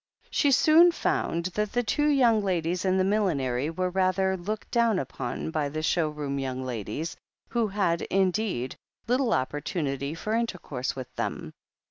She 0.31 0.49
soon 0.49 0.91
found 0.91 1.45
that 1.53 1.73
the 1.73 1.83
two 1.83 2.07
young 2.07 2.43
ladies 2.43 2.85
in 2.85 2.97
the 2.97 3.03
millinery 3.03 3.69
were 3.69 3.91
rather 3.91 4.35
looked 4.35 4.71
down 4.71 4.97
upon 4.97 5.51
by 5.51 5.69
the 5.69 5.83
show 5.83 6.09
room 6.09 6.39
young 6.39 6.63
ladies, 6.65 7.15
who 7.49 7.67
had, 7.67 8.01
indeed, 8.01 8.75
little 9.05 9.29
opportimity 9.31 10.17
for 10.17 10.33
intercourse 10.33 10.95
with 10.95 11.13
them. 11.17 11.53